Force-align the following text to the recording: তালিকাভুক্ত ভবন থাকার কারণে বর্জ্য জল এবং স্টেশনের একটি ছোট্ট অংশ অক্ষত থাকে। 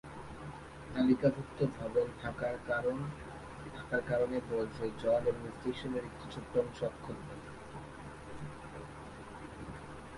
তালিকাভুক্ত 0.93 1.59
ভবন 1.77 2.07
থাকার 2.21 2.55
কারণে 4.09 4.37
বর্জ্য 4.49 4.79
জল 5.01 5.23
এবং 5.27 5.43
স্টেশনের 5.51 6.03
একটি 6.05 6.25
ছোট্ট 6.33 6.53
অংশ 6.57 6.79
অক্ষত 6.83 7.17
থাকে। 7.27 7.49